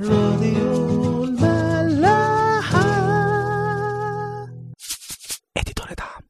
[0.00, 2.80] راديو الملاحة.
[5.56, 6.22] اديتور دعم.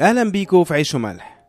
[0.00, 1.44] أهلا بيكم في عيش وملح.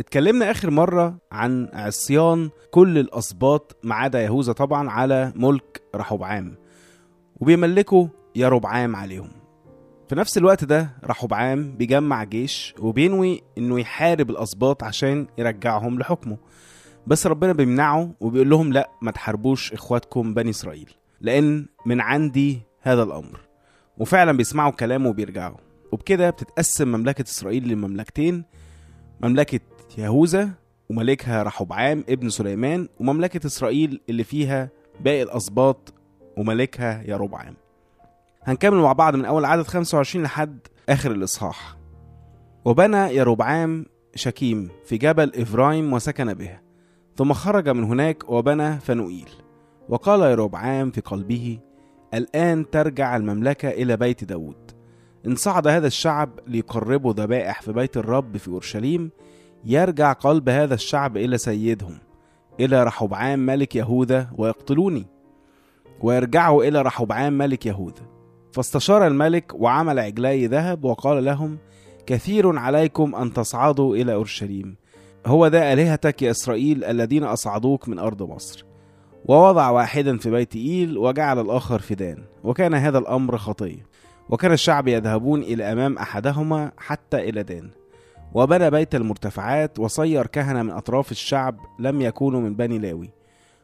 [0.00, 6.56] اتكلمنا آخر مرة عن عصيان كل الاسباط ما عدا يهوذا طبعا على ملك رحبعام
[7.40, 9.43] وبيملكوا يربعام عليهم.
[10.08, 16.36] في نفس الوقت ده رحبعام بيجمع جيش وبينوي إنه يحارب الأسباط عشان يرجعهم لحكمه.
[17.06, 23.02] بس ربنا بيمنعه وبيقول لهم لا ما تحاربوش إخواتكم بني إسرائيل لأن من عندي هذا
[23.02, 23.40] الأمر.
[23.98, 25.56] وفعلا بيسمعوا كلامه وبيرجعوا.
[25.92, 28.44] وبكده بتتقسم مملكة إسرائيل لمملكتين
[29.20, 29.60] مملكة
[29.98, 30.50] يهوذا
[30.90, 34.68] وملكها رحبعام ابن سليمان ومملكة إسرائيل اللي فيها
[35.00, 35.94] باقي الأسباط
[36.36, 37.56] وملكها يربعام
[38.46, 40.58] هنكمل مع بعض من أول عدد 25 لحد
[40.88, 41.76] آخر الإصحاح.
[42.64, 46.62] وبنى يربعام شكيم في جبل إفرايم وسكن بها
[47.16, 49.28] ثم خرج من هناك وبنى فنوئيل.
[49.88, 51.58] وقال يربعام في قلبه
[52.14, 54.70] الآن ترجع المملكة إلى بيت داود.
[55.26, 59.10] إن صعد هذا الشعب ليقربوا ذبائح في بيت الرب في أورشليم
[59.64, 61.98] يرجع قلب هذا الشعب إلى سيدهم
[62.60, 65.06] إلى رحبعام ملك يهوذا ويقتلوني.
[66.00, 68.02] ويرجعوا إلى رحبعام ملك يهوذا.
[68.54, 71.58] فاستشار الملك وعمل عجلاي ذهب وقال لهم
[72.06, 74.76] كثير عليكم أن تصعدوا إلى أورشليم.
[75.26, 78.64] هو ذا آلهتك يا إسرائيل الذين أصعدوك من أرض مصر.
[79.24, 83.86] ووضع واحدا في بيت إيل وجعل الآخر في دان وكان هذا الأمر خطية
[84.28, 87.70] وكان الشعب يذهبون إلى أمام أحدهما حتى إلى دان.
[88.34, 93.10] وبنى بيت المرتفعات وصير كهنة من أطراف الشعب لم يكونوا من بني لاوي.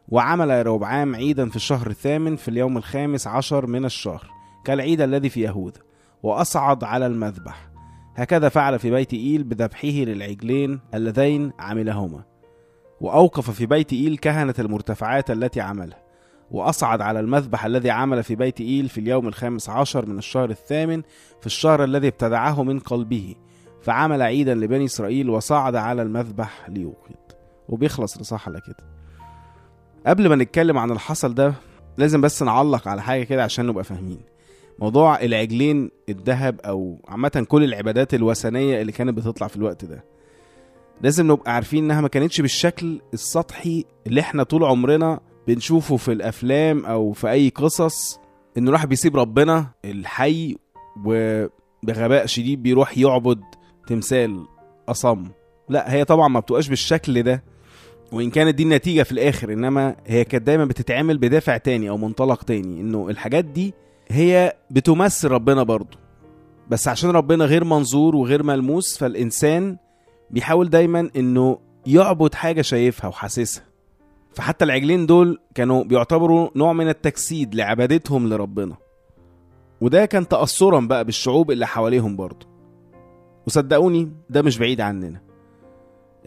[0.08, 4.39] وعمل يروبعام عيدا في الشهر الثامن في اليوم الخامس عشر من الشهر.
[4.64, 5.80] كالعيد الذي في يهوذا
[6.22, 7.70] وأصعد على المذبح.
[8.16, 12.25] هكذا فعل في بيت إيل بذبحه للعجلين اللذين عملهما.
[13.00, 16.03] وأوقف في بيت إيل كهنة المرتفعات التي عملها
[16.50, 21.03] وأصعد على المذبح الذي عمل في بيت إيل في اليوم الخامس عشر من الشهر الثامن
[21.41, 23.34] في الشهر الذي ابتدعه من قلبه.
[23.82, 27.16] فعمل عيدا لبني إسرائيل وصعد على المذبح ليوقد.
[27.69, 28.87] وبيخلص الإصحاح كده.
[30.06, 31.54] قبل ما نتكلم عن الحصل ده
[31.98, 34.21] لازم بس نعلق على حاجة كده عشان نبقى فاهمين.
[34.80, 40.04] موضوع العجلين الذهب أو عامة كل العبادات الوثنية اللي كانت بتطلع في الوقت ده.
[41.02, 46.86] لازم نبقى عارفين إنها ما كانتش بالشكل السطحي اللي إحنا طول عمرنا بنشوفه في الأفلام
[46.86, 48.20] أو في أي قصص
[48.58, 50.56] انه راح بيسيب ربنا الحي
[51.04, 53.41] وبغباء شديد بيروح يعبد
[53.86, 54.44] تمثال
[54.88, 55.24] أصم.
[55.68, 57.42] لا هي طبعا ما بتبقاش بالشكل ده
[58.12, 62.42] وإن كانت دي النتيجة في الآخر إنما هي كانت دايما بتتعمل بدافع تاني أو منطلق
[62.42, 63.74] تاني إنه الحاجات دي
[64.10, 65.98] هي بتمثل ربنا برضه.
[66.69, 69.76] بس عشان ربنا غير منظور وغير ملموس فالإنسان
[70.31, 73.65] بيحاول دايما إنه يعبد حاجة شايفها وحاسسها.
[74.34, 78.76] فحتى العجلين دول كانوا بيعتبروا نوع من التجسيد لعبادتهم لربنا.
[79.81, 82.47] وده كان تأثرا بقى بالشعوب اللي حواليهم برضه.
[83.47, 85.21] وصدقوني ده مش بعيد عننا.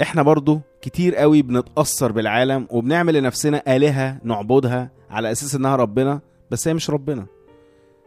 [0.01, 6.21] إحنا برضه كتير قوي بنتأثر بالعالم وبنعمل لنفسنا آلهة نعبدها على أساس إنها ربنا
[6.51, 7.25] بس هي مش ربنا.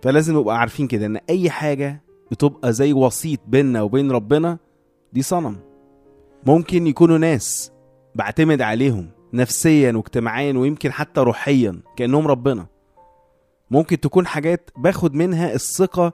[0.03, 4.59] فلازم نبقى عارفين كده إن أي حاجة بتبقى زي وسيط بيننا وبين ربنا
[5.13, 5.57] دي صنم.
[6.47, 7.73] ممكن يكونوا ناس
[8.15, 12.67] بعتمد عليهم نفسيا واجتماعيا ويمكن حتى روحيا كأنهم ربنا.
[13.71, 16.13] ممكن تكون حاجات باخد منها الثقة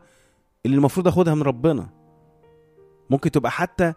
[0.67, 1.89] اللي المفروض آخدها من ربنا.
[3.11, 3.93] ممكن تبقى حتى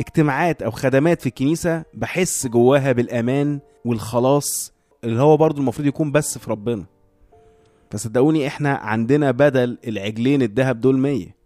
[0.00, 4.72] اجتماعات أو خدمات في الكنيسة بحس جواها بالأمان والخلاص
[5.04, 6.84] اللي هو برضو المفروض يكون بس في ربنا.
[7.90, 11.36] فصدقوني إحنا عندنا بدل العجلين الذهب دول مية.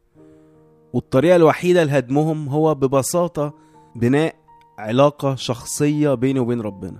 [0.93, 3.55] والطريقة الوحيدة لهدمهم هو ببساطة
[3.97, 4.35] بناء
[4.79, 6.99] علاقة شخصية بيني وبين ربنا.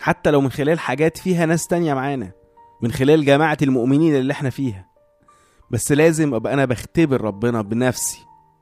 [0.00, 2.32] حتى لو من خلال حاجات فيها ناس تانية معانا
[2.82, 4.86] من خلال جماعة المؤمنين اللي إحنا فيها.
[5.70, 8.18] بس لازم أبقى أنا بختبر ربنا بنفسي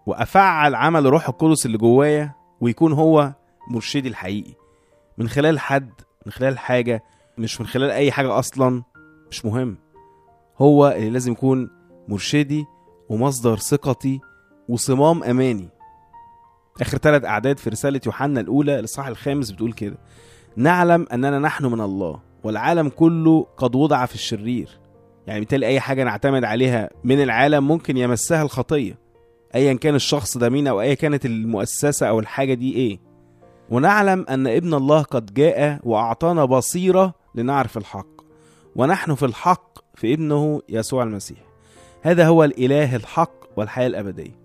[0.06, 3.32] وأفعل عمل روح القدس اللي جوايا ويكون هو
[3.70, 4.54] مرشدي الحقيقي.
[5.18, 5.90] من خلال حد
[6.26, 7.02] من خلال حاجة
[7.38, 8.82] مش من خلال أي حاجة أصلا
[9.30, 9.76] مش مهم.
[10.60, 11.70] هو اللي لازم يكون
[12.08, 12.64] مرشدي
[13.08, 14.20] ومصدر ثقتي
[14.68, 15.68] وصمام أماني.
[16.80, 19.98] آخر ثلاث أعداد في رسالة يوحنا الأولى الاصحاح الخامس بتقول كده.
[20.56, 24.80] نعلم أننا نحن من الله والعالم كله قد وضع في الشرير.
[25.26, 28.98] يعني بالتالي أي حاجة نعتمد عليها من العالم ممكن يمسها الخطية.
[29.54, 33.00] ايا كان الشخص ده مين أو ايا كانت المؤسسة أو الحاجة دي إيه.
[33.70, 38.20] ونعلم أن ابن الله قد جاء وأعطانا بصيرة لنعرف الحق.
[38.76, 41.38] ونحن في الحق في ابنه يسوع المسيح.
[42.02, 44.40] هذا هو الإله الحق والحياة الأبدية.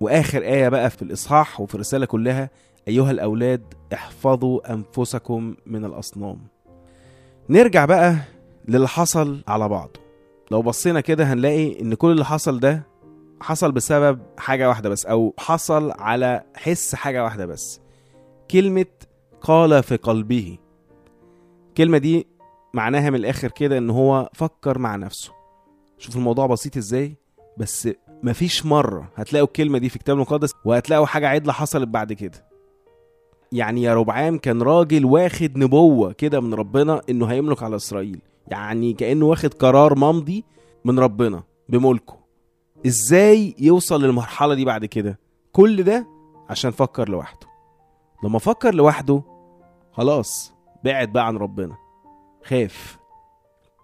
[0.00, 2.50] وآخر آية بقى في الإصحاح وفي الرسالة كلها
[2.88, 3.62] أيها الأولاد
[3.94, 6.38] احفظوا أنفسكم من الأصنام.
[7.48, 8.16] نرجع بقى
[8.68, 10.00] للي حصل على بعضه.
[10.50, 12.82] لو بصينا كده هنلاقي إن كل اللي حصل ده
[13.40, 17.80] حصل بسبب حاجة واحدة بس أو حصل على حس حاجة واحدة بس.
[18.50, 18.86] كلمة
[19.40, 20.58] قال في قلبه.
[21.68, 22.26] الكلمة دي
[22.74, 25.32] معناها من الآخر كده إن هو فكر مع نفسه.
[25.98, 27.16] شوف الموضوع بسيط إزاي؟
[27.58, 27.88] بس
[28.22, 32.44] مفيش مرة هتلاقوا الكلمة دي في الكتاب المقدس وهتلاقوا حاجة عدلة حصلت بعد كده.
[33.52, 38.20] يعني يا ربعام كان راجل واخد نبوة كده من ربنا إنه هيملك على إسرائيل.
[38.48, 40.44] يعني كأنه واخد قرار ممضي
[40.84, 42.16] من ربنا بملكه.
[42.86, 45.18] إزاي يوصل للمرحلة دي بعد كده؟
[45.52, 46.06] كل ده
[46.50, 47.46] عشان فكر لوحده.
[48.24, 49.22] لما فكر لوحده
[49.92, 50.52] خلاص
[50.84, 51.76] بعد بقى عن ربنا.
[52.44, 52.98] خاف.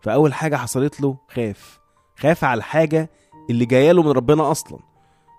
[0.02, 1.80] فأول حاجة حصلت له خاف.
[2.16, 3.10] خاف على الحاجة
[3.50, 4.78] اللي جاية له من ربنا أصلا.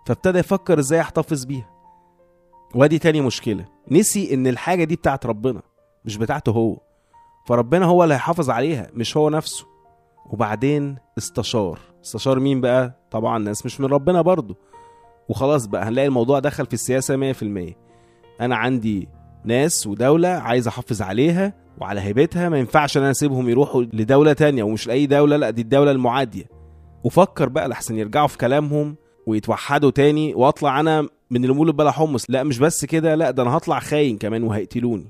[0.06, 1.70] فابتدى يفكر إزاي يحتفظ بيها.
[2.76, 3.66] وأدي تاني مشكلة.
[3.92, 5.62] نسي إن الحاجة دي بتاعت ربنا
[6.06, 6.78] مش بتاعته هو.
[7.48, 9.66] فربنا هو اللي هيحافظ عليها مش هو نفسه.
[10.30, 11.80] وبعدين استشار.
[12.06, 14.56] استشار مين بقى؟ طبعا ناس مش من ربنا برضه
[15.30, 17.76] وخلاص بقى هنلاقي الموضوع دخل في السياسة 100%
[18.42, 19.10] أنا عندي
[19.46, 24.64] ناس ودولة عايز أحافظ عليها وعلى هيبتها ما ينفعش إن أنا أسيبهم يروحوا لدولة تانية
[24.64, 26.44] ومش لأي دولة لأ دي الدولة المعادية.
[27.04, 28.96] وفكر بقى لحسن يرجعوا في كلامهم
[29.26, 32.26] ويتوحدوا تاني وأطلع أنا من المولد بلا حمص.
[32.30, 35.08] لأ مش بس كده لأ ده أنا هطلع خاين كمان وهيقتلوني.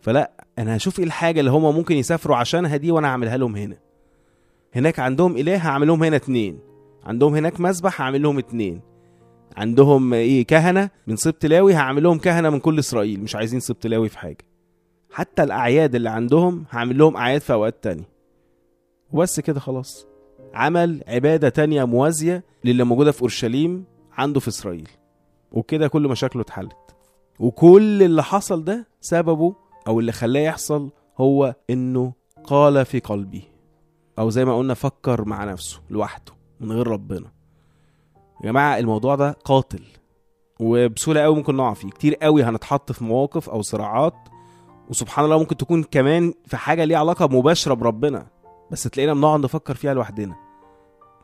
[0.00, 3.76] فلأ أنا هشوف إيه الحاجة اللي هما ممكن يسافروا عشانها دي وأنا اعملها لهم هنا.
[4.74, 6.58] هناك عندهم إله هعمل لهم هنا اتنين.
[7.04, 8.80] عندهم هناك مسبح هعمل لهم اتنين.
[9.56, 13.20] عندهم إيه كهنة من سبط لاوي هعمل لهم كهنة من كل إسرائيل.
[13.20, 14.49] مش عايزين سبط لاوي في حاجة.
[15.12, 18.08] حتى الأعياد اللي عندهم هعمل لهم أعياد في أوقات تانية.
[19.12, 20.06] وبس كده خلاص.
[20.54, 24.88] عمل عبادة تانية موازية للي موجودة في أورشليم عنده في إسرائيل.
[25.52, 26.76] وكده كل مشاكله اتحلت.
[27.40, 29.54] وكل اللي حصل ده سببه
[29.86, 32.12] أو اللي خلاه يحصل هو إنه
[32.44, 33.42] قال في قلبه.
[34.18, 37.32] أو زي ما قلنا فكر مع نفسه لوحده من غير ربنا.
[38.40, 39.82] يا جماعة الموضوع ده قاتل.
[40.60, 41.88] وبسهولة قوي ممكن نقع فيه.
[41.90, 44.14] كتير قوي هنتحط في مواقف أو صراعات
[44.90, 48.26] وسبحان الله ممكن تكون كمان في حاجة ليها علاقة مباشرة بربنا
[48.70, 50.34] بس تلاقينا بنقعد نفكر فيها لوحدنا.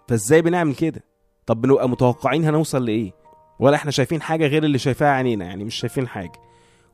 [0.08, 1.04] فازاي بنعمل كده؟
[1.46, 3.12] طب بنبقى متوقعين هنوصل لإيه؟
[3.60, 6.32] ولا إحنا شايفين حاجة غير اللي شايفاها عينينا يعني مش شايفين حاجة.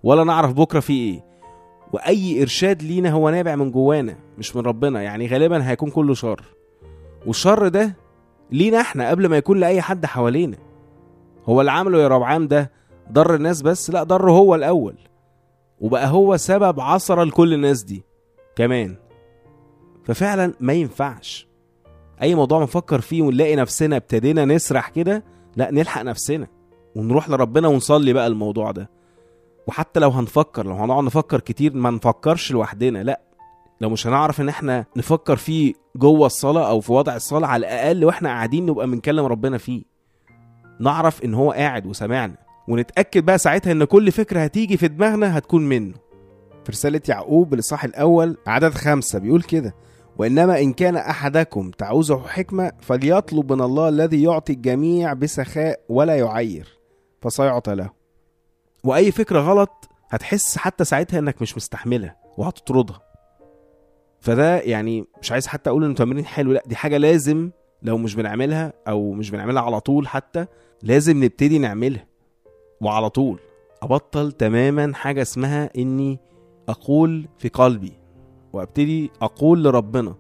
[0.03, 1.25] ولا نعرف بكرة في إيه.
[1.93, 6.43] وأي إرشاد لينا هو نابع من جوانا مش من ربنا يعني غالبا هيكون كله شر.
[7.27, 7.95] والشر ده
[8.51, 10.57] لينا إحنا قبل ما يكون لأي حد حوالينا.
[11.47, 12.71] هو اللي عمله يا ربعام ده
[13.13, 14.95] ضر الناس بس لا ضره هو الأول.
[15.83, 18.03] وبقى هو سبب عثرة لكل الناس دي
[18.57, 18.97] كمان.
[20.05, 21.49] ففعلا ما ينفعش
[22.23, 25.25] أي موضوع نفكر فيه ونلاقي نفسنا ابتدينا نسرح كده
[25.57, 26.47] لا نلحق نفسنا
[26.97, 28.91] ونروح لربنا ونصلي بقى الموضوع ده.
[29.67, 33.21] وحتى لو هنفكر لو هنقعد نفكر كتير ما نفكرش لوحدنا لا.
[33.81, 38.05] لو مش هنعرف إن إحنا نفكر فيه جوه الصلاة أو في وضع الصلاة على الأقل
[38.05, 39.83] وإحنا قاعدين نبقى بنكلم ربنا فيه.
[40.81, 42.35] نعرف إن هو قاعد وسامعنا
[42.69, 45.95] ونتأكد بقى ساعتها إن كل فكرة هتيجي في دماغنا هتكون منه.
[46.65, 49.75] في رسالة يعقوب الإصحاح الأول عدد خمسة بيقول كده
[50.19, 56.79] وإنما إن كان أحدكم تعوزه حكمة فليطلب من الله الذي يعطي الجميع بسخاء ولا يعير
[57.23, 57.91] فسيعطى له.
[58.85, 63.01] وأي فكرة غلط هتحس حتى ساعتها إنك مش مستحملها وهتطردها.
[64.21, 67.51] فده يعني مش عايز حتى أقول إنه تمرين حلو لأ دي حاجة لازم
[67.83, 70.47] لو مش بنعملها أو مش بنعملها على طول حتى
[70.83, 72.07] لازم نبتدي نعملها.
[72.83, 73.39] وعلى طول.
[73.83, 76.19] أبطل تماما حاجة اسمها إني
[76.69, 77.93] أقول في قلبي
[78.53, 80.15] وأبتدي أقول لربنا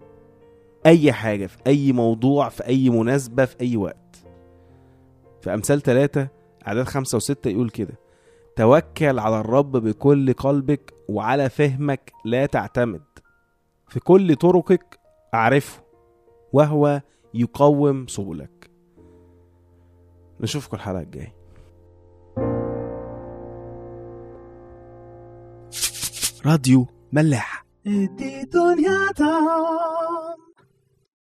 [0.87, 4.25] أي حاجة في أي موضوع في أي مناسبة في أي وقت.
[5.40, 6.28] في أمثال ثلاثة
[6.66, 7.99] أعداد خمسة وستة يقول كده
[8.57, 13.02] توكل على الرب بكل قلبك وعلى فهمك لا تعتمد.
[13.88, 14.99] في كل طرقك
[15.35, 15.83] أعرفه
[16.52, 17.00] وهو
[17.35, 18.71] يقوم سبلك.
[20.40, 21.42] نشوفكم الحلقة الجاية.
[26.47, 27.65] راديو ملاح.